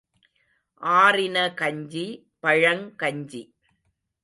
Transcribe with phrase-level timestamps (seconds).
[0.81, 2.05] ஆறின கஞ்சி
[2.43, 3.41] பழங்கஞ்சி.